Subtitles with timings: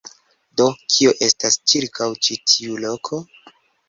[0.59, 3.21] Do, kio estas ĉirkaŭ ĉi tiu loko?